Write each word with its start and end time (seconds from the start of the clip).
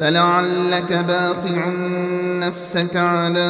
فلعلك 0.00 1.04
باخع 1.08 1.72
نفسك 2.24 2.96
على 2.96 3.48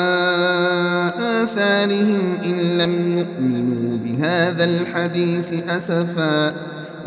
آثارهم 1.18 2.38
إن 2.44 2.78
لم 2.78 3.18
يؤمنوا 3.18 3.98
بهذا 3.98 4.64
الحديث 4.64 5.68
أسفا. 5.68 6.54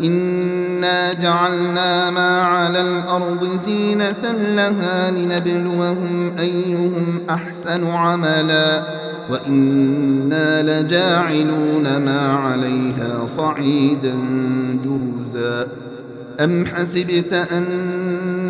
إنا 0.02 1.12
جعلنا 1.12 2.10
ما 2.10 2.42
على 2.42 2.80
الأرض 2.80 3.56
زينة 3.56 4.32
لها 4.56 5.10
لنبلوهم 5.10 6.32
أيهم 6.38 7.20
أحسن 7.30 7.86
عملا. 7.86 8.82
وإنا 9.30 10.62
لجاعلون 10.62 11.96
ما 11.96 12.32
عليها 12.32 13.26
صعيدا 13.26 14.14
جرزا. 14.84 15.66
أم 16.40 16.66
حسبت 16.66 17.32
أن 17.32 17.64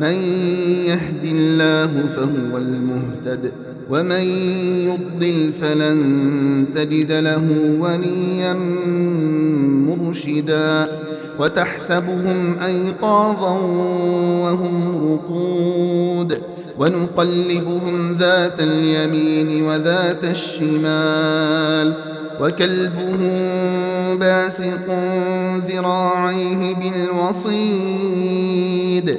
من 0.00 0.12
يهد 0.86 1.24
الله 1.24 2.06
فهو 2.16 2.58
المهتد 2.58 3.52
ومن 3.90 4.24
يضلل 4.88 5.52
فلن 5.52 6.64
تجد 6.74 7.12
له 7.12 7.44
وليا 7.80 8.52
مرشدا. 9.88 10.88
وتحسبهم 11.38 12.54
أيقاظا 12.66 13.58
وهم 14.42 14.74
رقود. 15.12 16.38
ونقلبهم 16.78 18.12
ذات 18.12 18.60
اليمين 18.60 19.62
وذات 19.62 20.24
الشمال. 20.24 21.94
وكلبهم 22.40 23.32
باسق 24.18 24.98
ذراعيه 25.68 26.74
بالوصيد. 26.74 29.18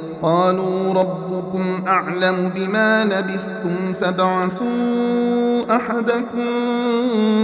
قالوا 0.21 0.93
ربكم 0.93 1.83
أعلم 1.87 2.51
بما 2.55 3.05
لبثتم 3.05 3.93
فابعثوا 4.01 5.75
أحدكم 5.75 6.45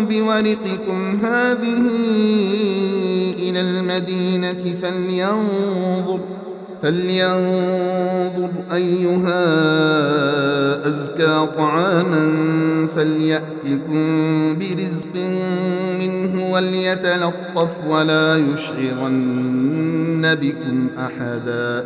بورقكم 0.09 1.19
هذه 1.23 1.81
إلى 3.39 3.61
المدينة 3.61 4.75
فلينظر 4.81 6.19
فلينظر 6.81 8.49
أيها 8.73 9.47
أزكى 10.87 11.47
طعاما 11.57 12.33
فليأتكم 12.95 14.59
برزق 14.59 15.15
منه 15.99 16.51
وليتلطف 16.53 17.87
ولا 17.87 18.35
يشعرن 18.37 20.35
بكم 20.41 20.87
أحدا 20.97 21.85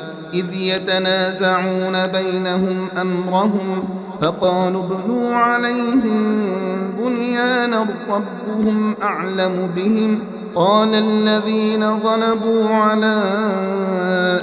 إذ 0.33 0.53
يتنازعون 0.53 2.07
بينهم 2.07 2.87
أمرهم 3.01 3.83
فقالوا 4.21 4.83
ابنوا 4.83 5.35
عليهم 5.35 6.51
بنيانا 6.99 7.87
ربهم 8.09 8.95
أعلم 9.03 9.69
بهم 9.75 10.19
قال 10.55 10.95
الذين 10.95 11.83
غلبوا 11.83 12.65
على 12.69 13.21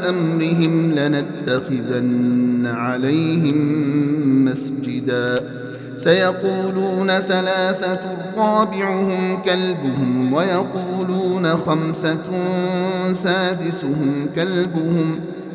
أمرهم 0.09 0.93
لنتخذن 0.93 2.67
عليهم 2.67 3.57
مسجدا 4.45 5.41
سيقولون 5.97 7.09
ثلاثة 7.09 8.01
رابعهم 8.37 9.43
كلبهم 9.45 10.33
ويقولون 10.33 11.57
خمسة 11.57 12.19
سادسهم 13.13 14.27
كلبهم 14.35 15.21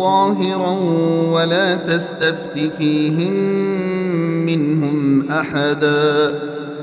ظاهرا 0.00 0.72
ولا 1.32 1.74
تستفت 1.74 2.58
فيهم 2.78 3.32
منهم 4.46 5.28
أحدا 5.30 6.34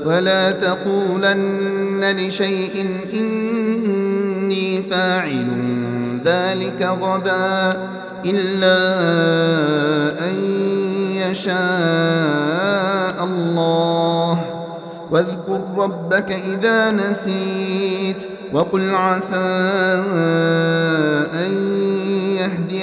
ولا 0.05 0.51
تقولن 0.51 2.15
لشيء 2.17 2.87
إني 3.13 4.81
فاعل 4.81 5.47
ذلك 6.25 6.81
غدا 7.01 7.77
إلا 8.25 8.79
أن 10.29 10.35
يشاء 11.31 11.57
الله. 13.23 14.33
واذكر 15.11 15.61
ربك 15.77 16.31
إذا 16.31 16.91
نسيت 16.91 18.17
وقل 18.53 18.95
عسى 18.95 19.35
أن 21.33 21.46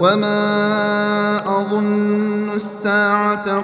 وما 0.00 1.60
أظن 1.60 2.50
الساعة 2.54 3.60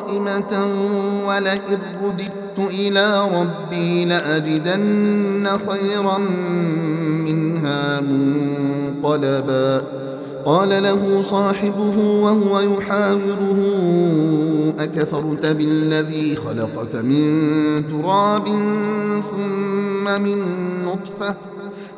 قائمة 0.00 0.66
ولئن 1.26 1.78
رددت 2.04 2.58
إلى 2.58 3.28
ربي 3.40 4.04
لأجدن 4.04 5.48
خيرا 5.68 6.18
منها 7.28 8.00
منقلبا 8.00 9.82
قال 10.44 10.82
له 10.82 11.20
صاحبه 11.20 11.98
وهو 11.98 12.60
يحاوره 12.60 13.60
أكفرت 14.78 15.46
بالذي 15.46 16.36
خلقك 16.36 16.94
من 16.94 17.24
تراب 17.88 18.46
ثم 19.30 20.22
من 20.22 20.44
نطفة 20.84 21.34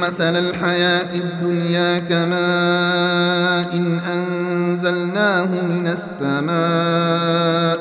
مثل 0.00 0.36
الحياة 0.36 1.14
الدنيا 1.14 1.98
كماء 1.98 3.76
إن 3.76 3.98
أنزلناه 3.98 5.46
من 5.46 5.86
السماء 5.86 7.78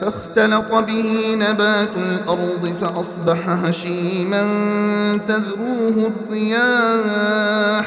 فاختلط 0.00 0.72
به 0.72 1.34
نبات 1.34 1.96
الأرض 1.96 2.74
فأصبح 2.80 3.48
هشيما 3.48 4.42
تذروه 5.28 6.12
الرياح 6.12 7.86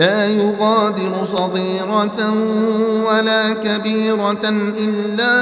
لا 0.00 0.26
يغادر 0.26 1.24
صغيرة 1.24 2.34
ولا 3.06 3.52
كبيرة 3.52 4.48
إلا 4.78 5.34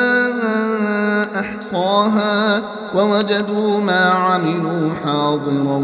أحصاها 1.41 2.63
ووجدوا 2.95 3.81
ما 3.81 4.05
عملوا 4.05 4.91
حاضرا 5.05 5.79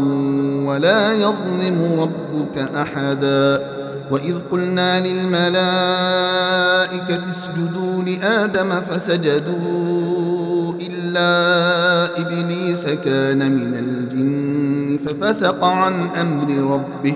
ولا 0.65 1.13
يظلم 1.13 1.99
ربك 1.99 2.57
أحدا. 2.75 3.65
وإذ 4.11 4.35
قلنا 4.51 5.07
للملائكة 5.07 5.59
اسجدوا 7.29 8.03
لآدم 8.03 8.81
فسجدوا 8.81 10.73
إلا 10.81 11.29
إبليس 12.21 12.87
كان 12.87 13.51
من 13.51 13.73
الجن 13.73 14.99
ففسق 15.05 15.63
عن 15.63 16.09
أمر 16.21 16.73
ربه. 16.73 17.15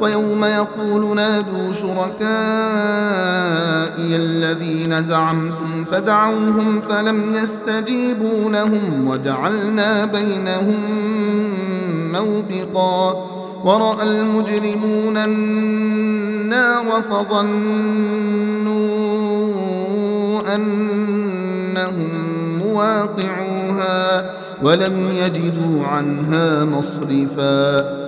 ويوم 0.00 0.44
يقول 0.44 1.16
نادوا 1.16 1.72
شركائي 1.72 2.28
الذين 4.16 5.04
زعمتم 5.04 5.84
فدعوهم 5.84 6.80
فلم 6.80 7.34
يستجيبوا 7.34 8.50
لهم 8.50 9.08
وجعلنا 9.08 10.04
بينهم 10.04 10.76
موبقا 12.12 13.26
ورأى 13.64 14.02
المجرمون 14.02 15.16
النار 15.16 17.02
فظنوا 17.10 17.48
أنهم 20.54 22.10
مواقعوها 22.58 24.30
ولم 24.62 25.10
يجدوا 25.12 25.86
عنها 25.86 26.64
مصرفا 26.64 28.07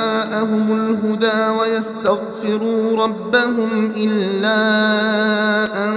جاءهم 0.41 0.71
الهدى 0.71 1.59
ويستغفروا 1.59 3.03
ربهم 3.03 3.91
إلا 3.97 4.57
أن 5.89 5.93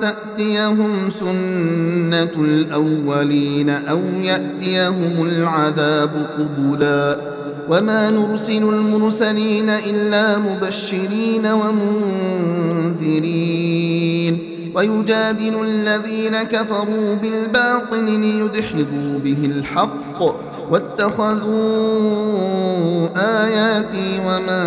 تأتيهم 0.00 1.10
سنة 1.20 2.44
الأولين 2.44 3.70
أو 3.70 4.00
يأتيهم 4.22 5.26
العذاب 5.26 6.10
قبلا. 6.38 7.18
وما 7.68 8.10
نرسل 8.10 8.62
المرسلين 8.62 9.68
إلا 9.68 10.38
مبشرين 10.38 11.46
ومنذرين. 12.96 14.38
ويجادل 14.74 15.54
الذين 15.64 16.42
كفروا 16.42 17.14
بالباطل 17.14 18.04
ليدحضوا 18.04 19.18
به 19.24 19.44
الحق. 19.44 20.51
واتخذوا 20.70 21.52
آياتي 23.16 24.20
وما 24.26 24.62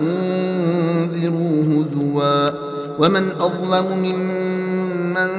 أنذروا 0.00 1.64
هزوا 1.64 2.50
ومن 2.98 3.28
أظلم 3.40 3.86
ممن 3.98 5.30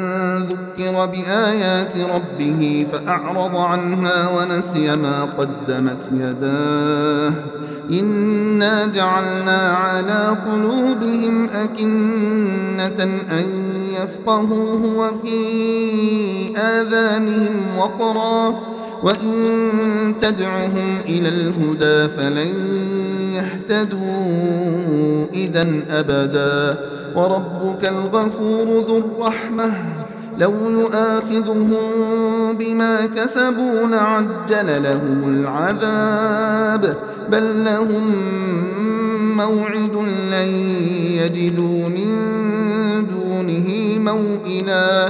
ذكر 0.43 1.05
بآيات 1.05 1.97
ربه 1.97 2.87
فأعرض 2.91 3.55
عنها 3.55 4.29
ونسي 4.29 4.95
ما 4.95 5.27
قدمت 5.37 6.11
يداه 6.11 7.33
إنا 7.91 8.85
جعلنا 8.85 9.69
على 9.69 10.37
قلوبهم 10.45 11.49
أكنة 11.49 13.03
أن 13.31 13.45
يفقهوه 13.93 14.85
وفي 14.97 15.37
آذانهم 16.57 17.55
وقرا 17.77 18.59
وإن 19.03 20.13
تدعهم 20.21 20.97
إلى 21.05 21.29
الهدى 21.29 22.13
فلن 22.17 22.51
يهتدوا 23.33 25.27
إذا 25.33 25.67
أبدا 25.89 26.79
وربك 27.15 27.85
الغفور 27.85 28.85
ذو 28.87 28.97
الرحمة 28.97 29.71
لو 30.37 30.53
يؤاخذهم 30.69 31.77
بما 32.59 33.05
كسبوا 33.05 33.87
لعجل 33.87 34.83
لهم 34.83 35.23
العذاب 35.25 36.95
بل 37.29 37.65
لهم 37.65 38.11
موعد 39.37 39.95
لن 40.31 40.47
يجدوا 41.21 41.89
من 41.89 42.11
دونه 43.07 43.99
موئلا 43.99 45.09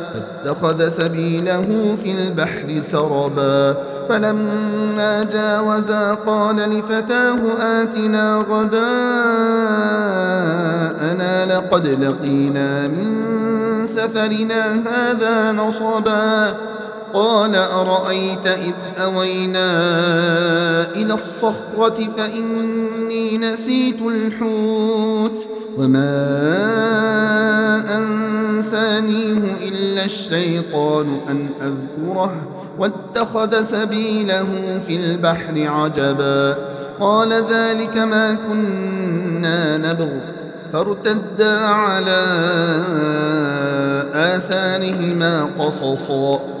فاتخذ 0.13 0.87
سبيله 0.87 1.95
في 2.03 2.11
البحر 2.11 2.81
سربا 2.81 3.75
فلما 4.09 5.23
جاوزا 5.23 6.13
قال 6.13 6.55
لفتاه 6.55 7.39
آتنا 7.59 8.45
غداءنا 8.49 8.81
لقد 11.45 11.87
لقينا 11.87 12.87
من 12.87 13.31
سفرنا 13.87 14.83
هذا 14.87 15.51
نصبا. 15.51 16.55
قال 17.13 17.55
أرأيت 17.55 18.47
إذ 18.47 18.73
أوينا 18.97 19.71
إلى 20.95 21.13
الصخرة 21.13 22.07
فإني 22.17 23.37
نسيت 23.37 24.01
الحوت 24.01 25.47
وما 25.77 26.11
أنسانيه 27.97 29.55
إلا 29.67 30.05
الشيطان 30.05 31.19
أن 31.29 31.49
أذكره 31.61 32.47
واتخذ 32.79 33.61
سبيله 33.61 34.47
في 34.87 34.95
البحر 34.95 35.67
عجبا 35.67 36.57
قال 36.99 37.33
ذلك 37.33 37.97
ما 37.97 38.33
كنا 38.33 39.77
نبغ 39.77 40.09
فارتدا 40.73 41.59
على 41.59 42.21
آثارهما 44.13 45.49
قصصا 45.59 46.60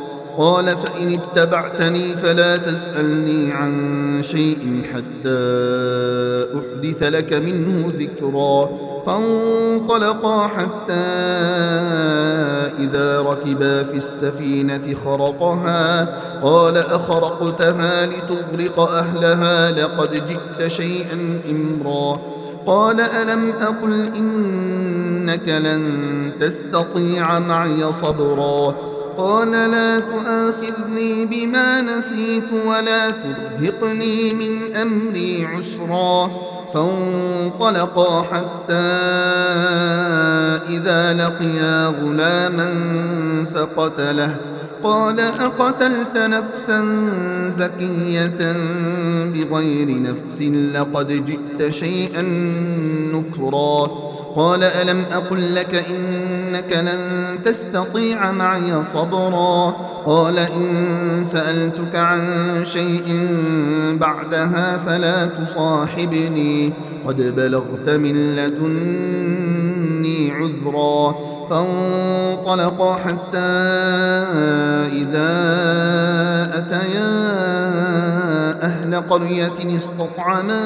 قال 0.37 0.77
فإن 0.77 1.19
اتبعتني 1.19 2.15
فلا 2.15 2.57
تسألني 2.57 3.51
عن 3.51 3.73
شيء 4.23 4.81
حتى 4.93 5.41
أحدث 6.55 7.03
لك 7.03 7.33
منه 7.33 7.93
ذكرا. 7.97 8.69
فانطلقا 9.05 10.47
حتى 10.47 10.93
إذا 12.79 13.21
ركبا 13.21 13.83
في 13.83 13.97
السفينة 13.97 14.95
خرقها. 15.05 16.17
قال 16.43 16.77
أخرقتها 16.77 18.05
لتغرق 18.05 18.79
أهلها 18.79 19.71
لقد 19.71 20.11
جئت 20.11 20.67
شيئا 20.67 21.41
إمرا. 21.51 22.19
قال 22.65 23.01
ألم 23.01 23.53
أقل 23.61 24.09
إنك 24.15 25.49
لن 25.49 25.83
تستطيع 26.39 27.39
معي 27.39 27.91
صبرا. 27.91 28.75
قال 29.17 29.51
لا 29.51 29.99
تؤاخذني 29.99 31.25
بما 31.25 31.81
نسيت 31.81 32.43
ولا 32.65 33.11
ترهقني 33.11 34.33
من 34.33 34.75
أمري 34.75 35.45
عسرا. 35.45 36.31
فانطلقا 36.73 38.21
حتى 38.21 38.73
إذا 40.69 41.13
لقيا 41.13 41.87
غلاما 41.87 42.73
فقتله. 43.55 44.35
قال 44.83 45.19
أقتلت 45.19 46.17
نفسا 46.17 46.85
زكية 47.53 48.53
بغير 49.25 50.01
نفس 50.01 50.41
لقد 50.75 51.25
جئت 51.25 51.71
شيئا 51.71 52.21
نكرا. 53.13 53.91
قال 54.35 54.63
ألم 54.63 55.05
أقل 55.11 55.55
لك 55.55 55.85
إنك 56.51 56.73
لن 56.73 56.99
تستطيع 57.43 58.31
معي 58.31 58.83
صبرا. 58.83 59.75
قال 60.05 60.37
إن 60.37 61.23
سألتك 61.23 61.95
عن 61.95 62.21
شيء 62.65 63.27
بعدها 63.99 64.77
فلا 64.77 65.25
تصاحبني. 65.25 66.73
قد 67.05 67.35
بلغت 67.35 67.89
من 67.89 68.35
لدني 68.35 70.31
عذرا. 70.31 71.15
فانطلقا 71.49 72.93
حتى 72.93 73.37
إذا 74.91 75.31
أتيا 76.57 77.31
أهل 78.63 78.95
قرية 79.09 79.77
استطعما 79.77 80.63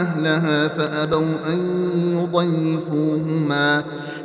أهلها 0.00 0.68
فأبوا 0.68 1.34
أن 1.48 1.58
يضيفوهما. 2.06 3.84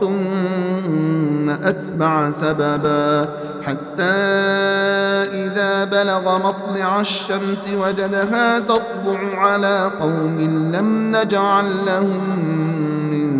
ثم 0.00 1.50
أتبع 1.50 2.30
سببا 2.30 3.28
حتى 3.62 4.02
إذا 5.32 5.84
بلغ 5.84 6.38
مطلع 6.38 7.00
الشمس 7.00 7.68
وجدها 7.74 8.58
تطلع 8.58 9.38
على 9.38 9.90
قوم 10.00 10.40
لم 10.74 11.16
نجعل 11.16 11.86
لهم 11.86 12.20
من 13.10 13.30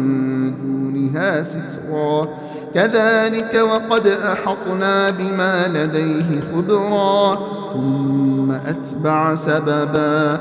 دونها 0.63 1.43
سترا. 1.43 2.29
كذلك 2.75 3.55
وقد 3.55 4.07
أحطنا 4.07 5.11
بما 5.11 5.69
لديه 5.69 6.41
خبرا 6.53 7.39
ثم 7.73 8.51
أتبع 8.53 9.35
سببا 9.35 10.41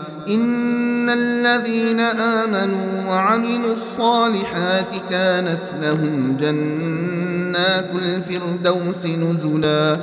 إن 0.35 1.09
الذين 1.09 1.99
آمنوا 1.99 3.09
وعملوا 3.09 3.73
الصالحات 3.73 4.91
كانت 5.09 5.61
لهم 5.81 6.37
جنات 6.39 7.89
الفردوس 7.95 9.05
نزلا 9.05 9.97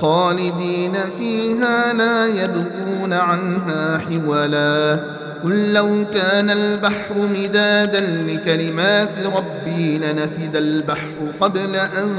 خالدين 0.00 0.94
فيها 1.18 1.92
لا 1.92 2.26
يبغون 2.26 3.12
عنها 3.12 3.98
حولا 3.98 5.00
قل 5.44 5.72
لو 5.72 6.04
كان 6.14 6.50
البحر 6.50 7.14
مدادا 7.16 8.00
لكلمات 8.00 9.18
ربي 9.36 9.98
لنفد 9.98 10.56
البحر 10.56 11.32
قبل 11.40 11.76
أن 11.76 12.10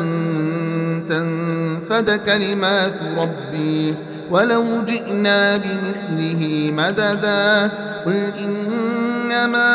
تنفد 1.10 2.19
كلمات 2.25 2.93
ربي 3.17 3.95
ولو 4.31 4.65
جئنا 4.88 5.57
بمثله 5.57 6.71
مددا. 6.77 7.71
قل 8.05 8.31
إنما 8.39 9.71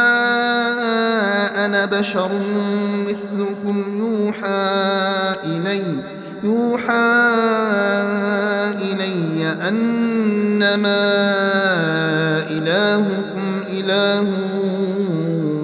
أنا 1.66 1.84
بشر 1.84 2.30
مثلكم 3.08 3.84
يوحى 3.98 5.34
إلي 5.44 5.84
يوحى 6.44 7.20
إلي 8.82 9.54
أنما 9.68 11.02
إلهكم 12.50 13.62
إله 13.68 14.26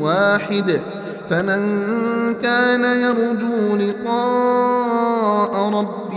واحد. 0.00 0.80
فمن 1.30 1.84
كان 2.42 2.84
يرجو 2.84 3.76
لقاء 3.76 5.52